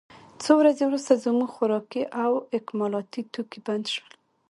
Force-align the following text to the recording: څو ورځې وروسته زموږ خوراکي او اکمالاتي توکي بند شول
څو 0.43 0.51
ورځې 0.59 0.83
وروسته 0.85 1.21
زموږ 1.25 1.49
خوراکي 1.55 2.03
او 2.23 2.31
اکمالاتي 2.57 3.21
توکي 3.33 3.59
بند 3.67 3.85
شول 3.93 4.11